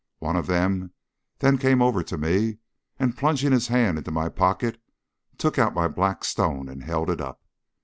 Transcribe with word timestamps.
One 0.17 0.35
of 0.35 0.47
them 0.47 0.93
then 1.37 1.59
came 1.59 1.79
over 1.79 2.01
to 2.01 2.17
me, 2.17 2.57
and 2.97 3.15
plunging 3.15 3.51
his 3.51 3.67
hand 3.67 3.99
into 3.99 4.09
my 4.09 4.29
pocket 4.29 4.81
took 5.37 5.59
out 5.59 5.75
my 5.75 5.87
black 5.87 6.23
stone 6.23 6.67
and 6.69 6.81
held 6.83 7.11
it 7.11 7.21
up. 7.21 7.43